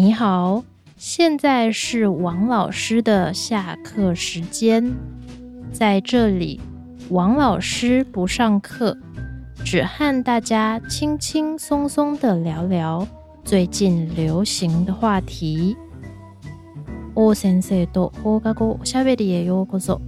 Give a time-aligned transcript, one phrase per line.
[0.00, 0.62] 你好，
[0.96, 4.94] 现在是王老师的下课时间，
[5.72, 6.60] 在这里，
[7.10, 8.96] 王老师不上课，
[9.64, 13.04] 只和大家轻轻松松的聊聊
[13.44, 15.76] 最近流行的话题。
[17.34, 18.12] 先生と
[18.84, 20.00] しゃべりへようこそ。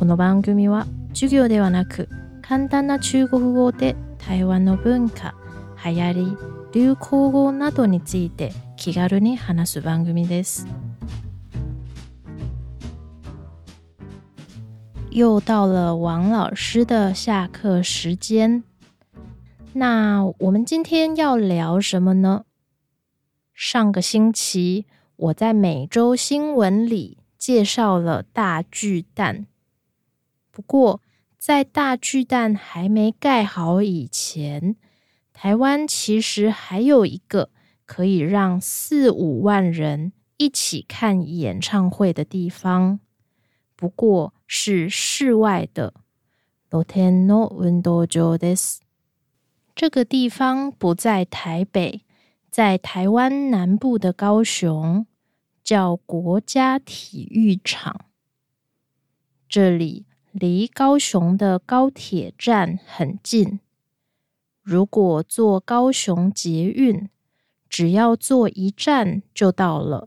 [0.00, 2.08] この番組は授業ではなく、
[2.42, 5.32] 簡単な中国語で台湾の文化、
[5.84, 6.36] 流行、
[6.72, 8.50] 流行語などについて。
[8.84, 10.66] 気軽に話す番組です。
[15.12, 18.64] 又到了王老师的下课时间。
[19.74, 22.44] 那我们今天要聊什么呢？
[23.54, 29.46] 上个星期我在每周新闻里介绍了大巨蛋。
[30.50, 31.00] 不过，
[31.38, 34.74] 在大巨蛋还没盖好以前，
[35.32, 37.50] 台湾其实还有一个。
[37.84, 43.00] 可以让四五万人一起看演唱会的地方，
[43.76, 45.94] 不过是室外的
[46.70, 47.26] 露天
[49.74, 52.02] 这个地方不在台北，
[52.50, 55.06] 在台湾南部的高雄，
[55.64, 58.06] 叫国家体育场。
[59.48, 63.60] 这里离高雄的高铁站很近，
[64.62, 67.08] 如果坐高雄捷运。
[67.72, 70.06] 只要坐一站就到了。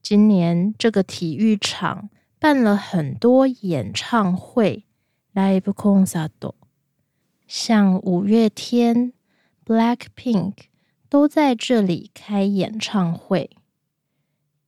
[0.00, 4.86] 今年这个体育场办了很多演唱会，
[7.52, 9.12] 像五月天、
[9.66, 10.54] Black Pink
[11.10, 13.50] 都在这里开演唱会。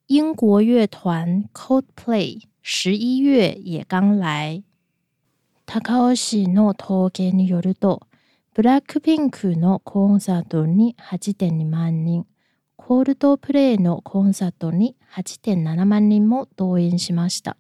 [0.08, 4.62] 英国乐团 Coldplay 十一月也刚来。
[8.52, 12.26] ブラックピンクのコンサートに8.2万人、
[12.76, 17.56] コールドプレイのコンサートに8.7万人も動員しました。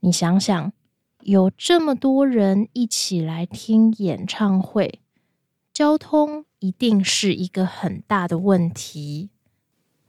[0.00, 0.72] 你想想，
[1.24, 5.02] 有这么多人一起来听演唱会，
[5.74, 9.28] 交通一定是一个很大的问题。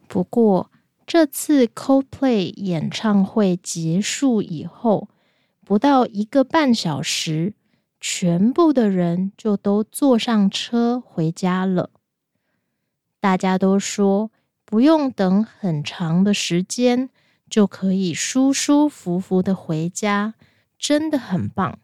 [0.07, 0.71] 不过，
[1.05, 5.09] 这次 Coldplay 演唱会结束以后，
[5.65, 7.55] 不到一个半小时。
[8.01, 11.91] 全部的人就都坐上车回家了。
[13.19, 14.31] 大家都说
[14.65, 17.09] 不用等很长的时间，
[17.47, 20.33] 就可以舒舒服服的回家，
[20.79, 21.77] 真的很棒。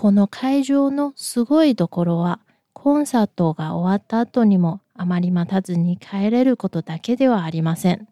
[0.00, 2.38] この会場のすごいところは、
[2.72, 8.06] コンサートが終わった後にもあまり待たずに帰れることだけではありません。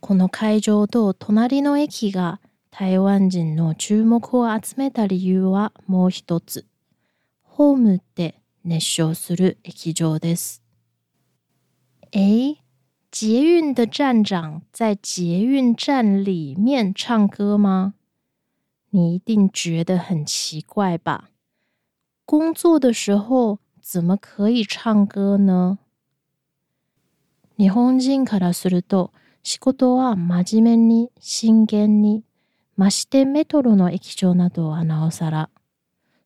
[0.00, 6.64] この会場と隣の駅が台湾人の注目を集めた理由はもう一つ。
[7.42, 10.62] ホームって熱唱する液状です。
[12.12, 12.54] え
[13.10, 17.94] 捷運的站長在捷运站里面唱歌吗？
[18.90, 21.30] 你一定觉得很奇怪吧？
[22.24, 25.80] 工作的时候怎么可以唱歌呢？
[27.56, 29.10] 日本人からすると
[29.42, 32.22] 仕事は真面目に真剣に
[32.80, 35.50] ましてメトロの駅長などはなおさら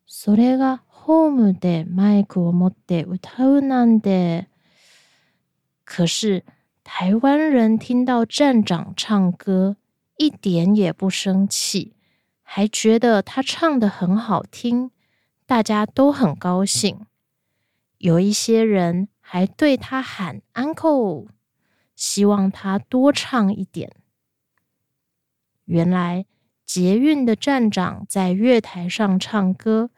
[0.07, 4.47] それがホームでマイクを持って歌うなんて
[5.83, 6.45] 可是
[6.85, 9.75] 台湾人听到站長唱歌
[10.17, 11.91] 一点也不生气
[12.41, 14.91] 还觉得他唱得很好听
[15.45, 17.05] 大家都很高兴
[17.97, 21.27] 有一些人还对他喊 uncle
[21.97, 23.91] 希望他多唱一点
[25.65, 26.25] 原来
[26.65, 29.91] 捷运的站长在月台上唱歌，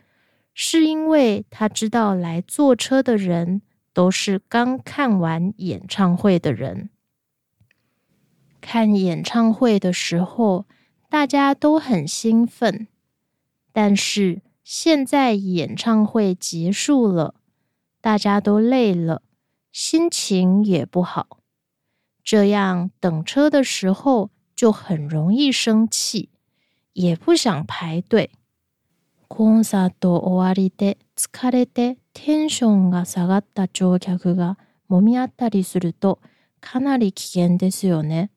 [0.53, 3.61] 是因为他知道来坐车的人
[3.93, 6.89] 都是刚看完演唱会的人。
[8.59, 10.65] 看演唱会的时候，
[11.09, 12.87] 大家都很兴奋，
[13.71, 17.35] 但是现在演唱会结束了，
[18.01, 19.21] 大家都累了，
[19.71, 21.39] 心情也不好，
[22.23, 26.29] 这样等车的时候就很容易生气。
[26.97, 28.31] 也不想排队。
[29.29, 34.57] コンサート終わりで疲れてテンションが下がった乗客が
[34.89, 36.17] み合ったりすると
[36.59, 38.31] かなり危険ですよね。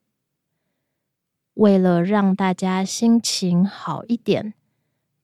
[1.55, 4.53] 为了让大家心情好一点，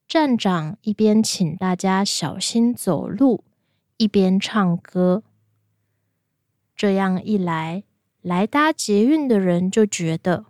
[0.07, 3.43] 站长一边请大家小心走路，
[3.97, 5.21] 一边唱歌。
[6.75, 7.83] 这样一来，
[8.21, 10.45] 来搭捷运的人就觉得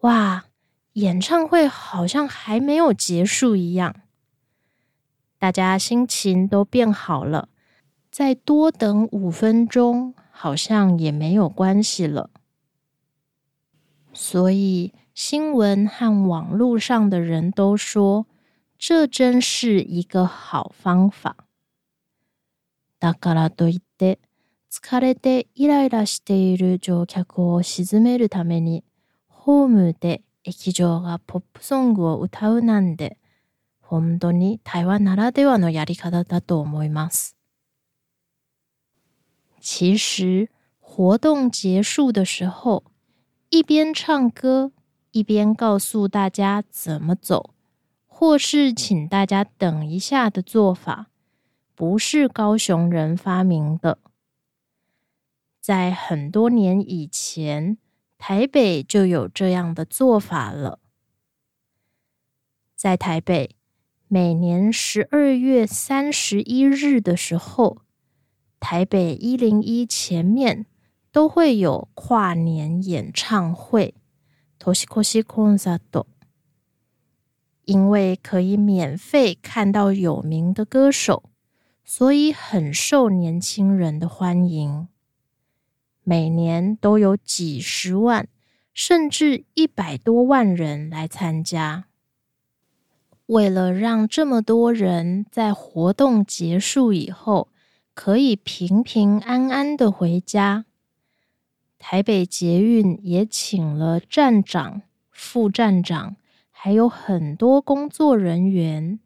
[0.00, 0.49] 哇。
[0.94, 3.94] 演唱会好像还没有结束一样，
[5.38, 7.48] 大家心情都变好了。
[8.10, 12.28] 再多等五分钟，好像也没有关系了。
[14.12, 18.26] 所以新闻和网络上的人都说，
[18.76, 21.36] 这真是一个好方法。
[22.98, 24.18] だからといって、
[24.68, 28.82] 疲れてイライラしている乗客を沈めるために
[29.28, 30.22] ホームで。
[30.50, 33.16] 液状がポップソングを歌うなんて
[33.80, 37.36] 本当に台湾ならではのやり方だと思います。
[39.60, 40.48] 其实
[40.80, 42.84] 活動结束的时候，
[43.50, 44.72] 一边唱歌，
[45.12, 47.54] 一边告诉大家怎么走，
[48.06, 51.08] 或是请大家等一下的做法，
[51.74, 53.98] 不是高雄人发明的。
[55.60, 57.76] 在很多年以前。
[58.20, 60.78] 台北就有这样的做法了。
[62.76, 63.56] 在台北，
[64.08, 67.80] 每年十二月三十一日的时候，
[68.60, 70.66] 台北一零一前面
[71.10, 73.94] 都会有跨年演唱会。
[77.64, 81.30] 因为可以免费看到有名的歌手，
[81.82, 84.89] 所以很受年轻人的欢迎。
[86.02, 88.26] 每年都有几十万，
[88.72, 91.84] 甚至一百多万人来参加。
[93.26, 97.46] 为了让这么多人在活动结束以后
[97.94, 100.64] 可以平平安安的回家，
[101.78, 106.16] 台北捷运也请了站长、副站长，
[106.50, 108.98] 还有很多工作人员，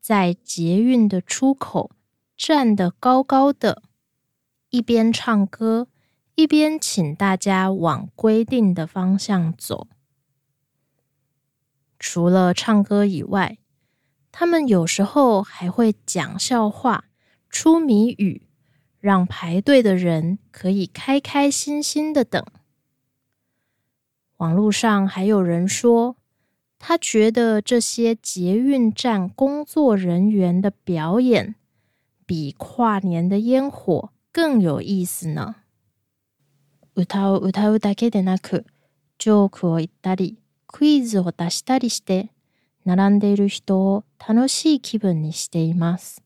[0.00, 1.90] 在捷运的出口
[2.38, 3.82] 站得高高的。
[4.70, 5.88] 一边唱歌，
[6.36, 9.88] 一边请大家往规定的方向走。
[11.98, 13.58] 除了唱歌以外，
[14.30, 17.06] 他们有时候还会讲笑话、
[17.48, 18.46] 出谜语，
[19.00, 22.40] 让排队的人可以开开心心的等。
[24.36, 26.16] 网络上还有人说，
[26.78, 31.56] 他觉得这些捷运站工作人员的表演
[32.24, 34.12] 比跨年的烟火。
[34.32, 35.56] 更有意思呢。
[36.94, 38.64] 歌を歌うだけでなく、
[39.18, 40.36] ジョークを言ったり、
[40.68, 42.30] クイズを出したりして、
[42.84, 46.22] 並んでいる人を楽しい気分にしています。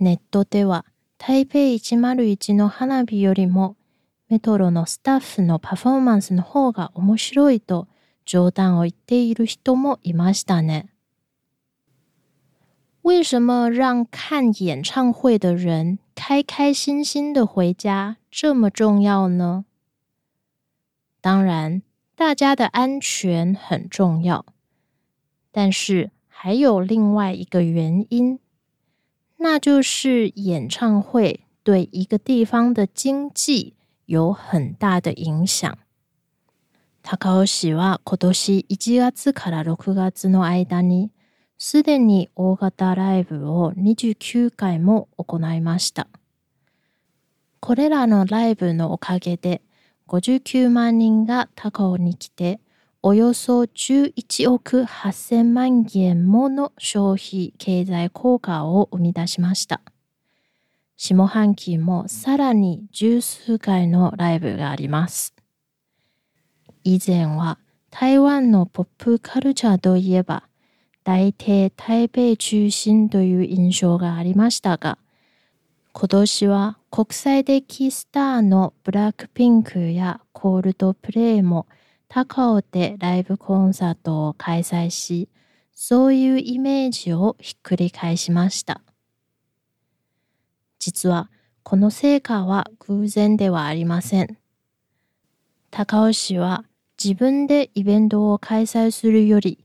[0.00, 0.86] ネットでは
[1.18, 3.76] 台北101の花火よりも
[4.28, 7.86] メトロのスタッフのパフォーマンスの方が面白いと
[8.26, 10.88] 冗談を言っている人もいましたね。
[13.04, 19.64] 为什么让看演唱会的人开开心心的回家这么重要呢？
[21.20, 21.82] 当然，
[22.16, 24.44] 大家的安全很重要，
[25.52, 28.40] 但是还有另外一个原因，
[29.36, 33.74] 那就是演唱会对一个地方的经济
[34.06, 35.78] 有很大的影响。
[41.68, 46.06] すでに大型ライブを29回も行いました。
[47.58, 49.62] これらのライブのおかげで
[50.06, 52.60] 59万人が高尾に来て
[53.02, 59.80] およそ11億8000万円もの消費経済効果を生み出しました。
[60.96, 65.34] 下半期もさらに十数回のライブがあります。
[66.84, 67.58] 以前は
[67.90, 70.45] 台湾のポップカルチャーといえば
[71.08, 74.98] 大抵台北中心という印象がありましたが、
[75.92, 81.68] 今年は国際的スターのブラックピンクやコールドプレイも
[82.08, 85.28] 高尾でライブコンサートを開催し、
[85.72, 88.80] そういうイメージをひっくり返しました。
[90.80, 91.30] 実は
[91.62, 94.38] この成果は偶然ではありません。
[95.70, 96.64] 高尾市は
[97.00, 99.60] 自分でイベントを開催するより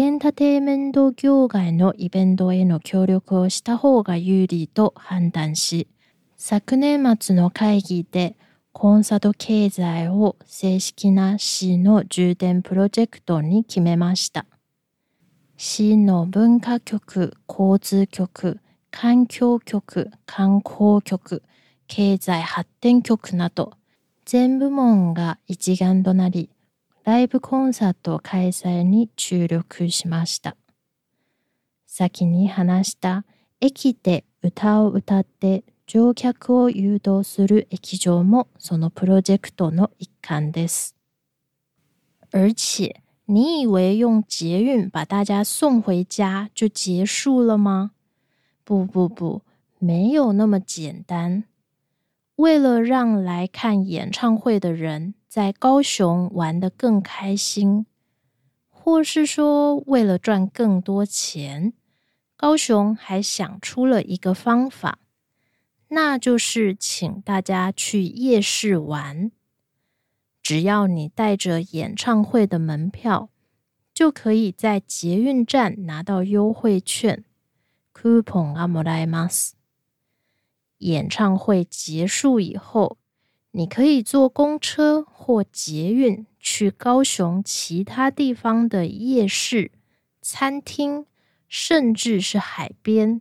[0.00, 5.88] エンターテイメント業界のイベントへの協力をした方が有利と判断し、
[6.36, 8.36] 昨年末の会議で
[8.72, 14.46] コンサート経済を正式な市の重点プロジェクトに決めました。
[15.56, 18.60] 市の文化局、交通局、
[18.92, 21.42] 環境局、観光局、
[21.88, 23.72] 経済発展局など
[24.26, 26.50] 全部門が一丸となり、
[27.08, 30.56] ライブコンサート開催に注力しました。
[31.86, 33.24] 先に話した
[33.62, 40.94] 駅で歌を歌って乗客を誘導する液状もそのプロジェクトの一環です。
[42.30, 47.92] 而且，你以为用捷运把大家送回家就结束了吗？
[48.64, 49.40] 不不不，
[49.78, 51.44] 没有那么简单。
[52.36, 57.84] 为了让来看演唱会的人在高雄玩的更开心，
[58.70, 61.74] 或是说为了赚更多钱，
[62.34, 64.98] 高雄还想出了一个方法，
[65.88, 69.30] 那就是请大家去夜市玩。
[70.42, 73.28] 只要你带着演唱会的门票，
[73.92, 77.22] 就可以在捷运站拿到优惠券
[77.92, 78.54] （coupon）。
[78.54, 79.54] 阿莫 m a s
[80.78, 82.97] 演唱会结束以后。
[83.58, 89.72] 你可以坐公车或捷运去高雄其他地方的夜市、
[90.22, 91.04] 餐厅，
[91.48, 93.20] 甚至是海边，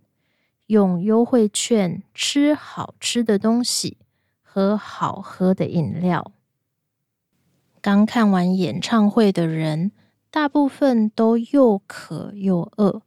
[0.67, 3.98] 用优惠券吃好吃的东西、
[4.44, 6.32] 喝好喝的饮料。
[7.82, 9.91] 刚看完演唱会的人，
[10.29, 13.01] 大部分都又渴又饿，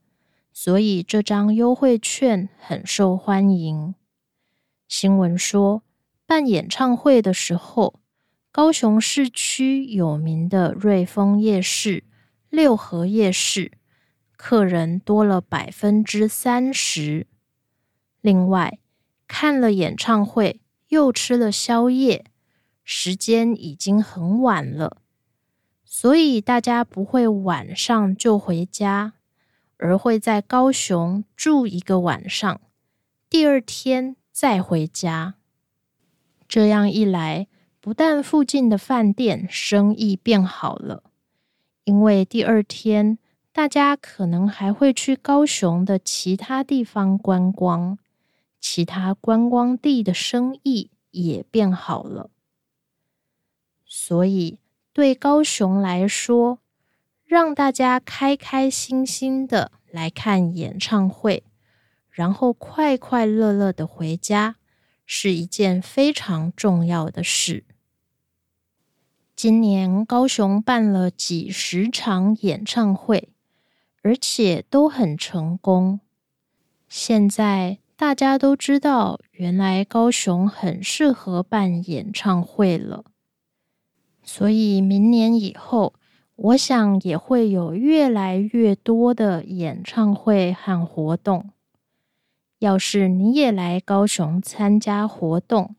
[0.52, 3.94] 所以这张优惠券很受欢迎。
[4.88, 5.84] 新闻说。
[6.30, 7.94] 办演唱会的时候，
[8.52, 12.04] 高雄市区有名的瑞丰夜市、
[12.48, 13.72] 六合夜市，
[14.36, 17.26] 客人多了百分之三十。
[18.20, 18.78] 另外，
[19.26, 20.60] 看了演唱会
[20.90, 22.24] 又吃了宵夜，
[22.84, 24.98] 时间已经很晚了，
[25.84, 29.14] 所以大家不会晚上就回家，
[29.78, 32.60] 而会在高雄住一个晚上，
[33.28, 35.34] 第二天再回家。
[36.50, 37.46] 这样一来，
[37.80, 41.04] 不但附近的饭店生意变好了，
[41.84, 43.18] 因为第二天
[43.52, 47.96] 大家可能还会去高雄的其他地方观光，
[48.60, 52.30] 其他观光地的生意也变好了。
[53.86, 54.58] 所以，
[54.92, 56.58] 对高雄来说，
[57.24, 61.44] 让大家开开心心的来看演唱会，
[62.10, 64.56] 然后快快乐乐的回家。
[65.12, 67.64] 是一件非常重要的事。
[69.34, 73.30] 今年高雄办了几十场演唱会，
[74.02, 75.98] 而且都很成功。
[76.88, 83.02] 现在大家都知道，原来高雄很适合办演唱会了。
[84.22, 85.94] 所以明年以后，
[86.36, 91.50] 我想也会有越来越多的演唱会和活动。
[92.60, 95.76] 要是你也来高雄参加活动，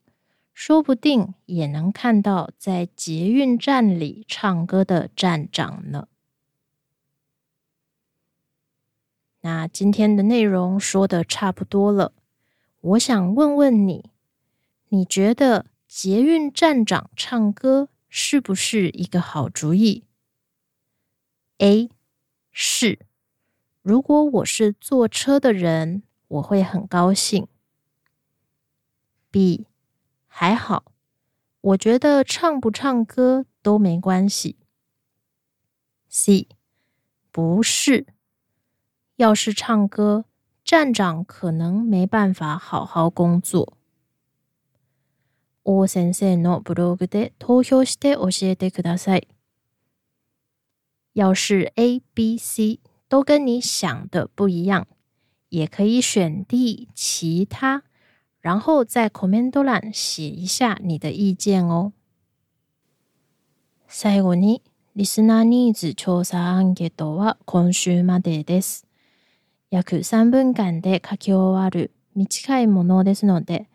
[0.52, 6.08] 说不定也能看到在捷运站里唱歌的站长呢。
[9.42, 12.14] 那今天的内容说的差不多了，
[12.82, 14.10] 我想问问你，
[14.90, 20.04] 你觉得捷运站长唱歌是不是一个好主意
[21.60, 21.90] ？A
[22.52, 23.00] 是。
[23.84, 26.02] 如果我是坐车的人。
[26.32, 27.46] 我会很高兴。
[29.30, 29.66] B
[30.28, 30.94] 还好，
[31.60, 34.56] 我觉得唱不唱歌都没关系。
[36.08, 36.48] C
[37.32, 38.08] 不是，
[39.18, 40.24] 要是唱歌，
[40.64, 43.78] 站长可能没办法好好工作。
[51.14, 54.88] 要是 A、B、C 都跟你想的不一样。
[55.52, 57.84] 也可以选第其他，
[58.40, 61.92] 然后在 comment 欄写一下你的意见哦。
[63.86, 64.62] 最後に、
[64.96, 68.88] リスナーニーズ調査アンケートは今週までです。
[69.70, 73.68] 約3分間で書き終わる短いものですので、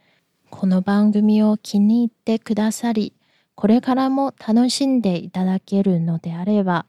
[0.48, 3.12] この番組を気に入ってくださり、
[3.54, 6.86] これからも楽しんでいただけるのであれば、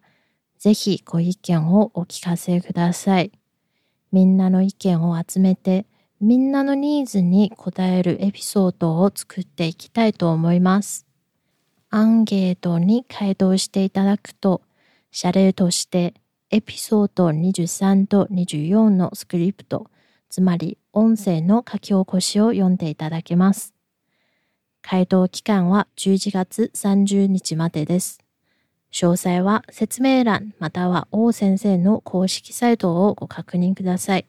[0.57, 3.36] ぜひご意見をお聞かせください。
[4.13, 5.85] みんなの意見を集めて
[6.21, 11.05] みんなのニーズに応えるエピソードを作っていきたいと思います。
[11.89, 14.61] アンケートに回答していただくと
[15.11, 16.13] 謝礼として
[16.49, 19.87] エピソード23と24のスクリプト
[20.29, 23.73] つまり音声の書き起こしを読んでいただけます。
[24.81, 28.21] 回答期間は11月30日までです。
[28.99, 34.25] 詳細は説明欄または王先生の公式サイトをご確認ください。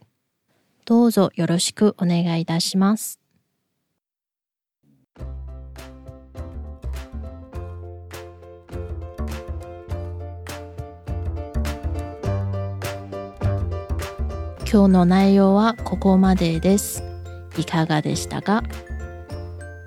[0.85, 3.19] どうぞよろしくお願いいたします。
[5.17, 5.21] 今
[14.67, 17.03] 日の内容はここまでです。
[17.57, 18.63] いかがでしたか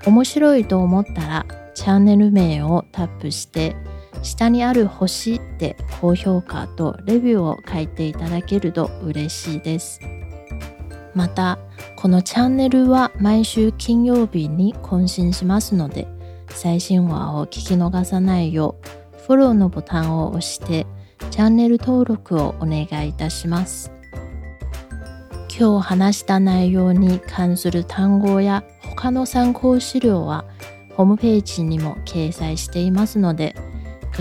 [0.08, 1.46] 面白いと思ったら
[1.76, 3.76] チャンネル名をタップして
[4.24, 10.00] 下にある星で高評価とレビューを書いていただけると嬉しいです。
[11.16, 11.60] また、
[11.98, 16.08] このチャンネルは毎週金曜日に更新しますので、
[16.50, 18.76] 最新話を聞き逃さないよ
[19.18, 20.86] う、フォローのボタンを押して、
[21.32, 23.92] チャンネル登録をお願いいたします。
[25.58, 30.46] 今日話した内容に関する単語や他の参考資料は、
[30.96, 33.56] ホームページにも掲載していますので、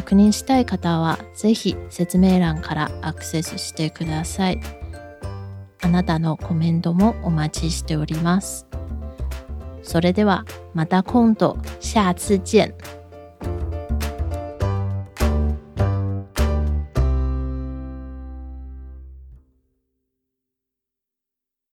[0.03, 4.59] 確認したい方は是非説明欄からアクセスしてください。
[5.83, 8.67] あなたのコメントもお待ちしております。
[9.83, 12.75] それではまた今度、下次见。